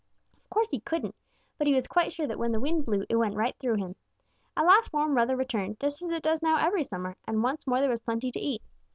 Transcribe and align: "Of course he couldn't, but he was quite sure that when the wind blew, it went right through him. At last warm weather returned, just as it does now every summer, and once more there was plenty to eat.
"Of 0.33 0.49
course 0.49 0.71
he 0.71 0.79
couldn't, 0.79 1.13
but 1.59 1.67
he 1.67 1.75
was 1.75 1.85
quite 1.85 2.11
sure 2.11 2.25
that 2.25 2.39
when 2.39 2.51
the 2.51 2.59
wind 2.59 2.85
blew, 2.87 3.05
it 3.07 3.17
went 3.17 3.35
right 3.35 3.55
through 3.59 3.75
him. 3.75 3.95
At 4.57 4.65
last 4.65 4.91
warm 4.91 5.13
weather 5.13 5.35
returned, 5.35 5.79
just 5.79 6.01
as 6.01 6.09
it 6.09 6.23
does 6.23 6.41
now 6.41 6.57
every 6.57 6.83
summer, 6.85 7.17
and 7.27 7.43
once 7.43 7.67
more 7.67 7.79
there 7.81 7.87
was 7.91 7.99
plenty 7.99 8.31
to 8.31 8.39
eat. 8.39 8.63